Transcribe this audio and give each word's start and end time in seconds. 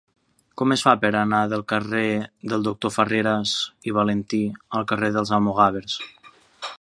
Com 0.59 0.71
es 0.75 0.83
fa 0.85 0.93
per 1.03 1.09
anar 1.17 1.41
del 1.51 1.63
carrer 1.73 2.05
del 2.53 2.65
Doctor 2.69 2.95
Farreras 2.97 3.53
i 3.91 3.95
Valentí 4.01 4.43
al 4.81 4.89
carrer 4.93 5.15
dels 5.19 5.37
Almogàvers? 5.39 5.99